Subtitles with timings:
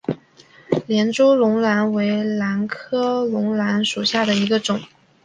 [0.87, 4.81] 连珠绒兰为兰科绒兰属下的一个种。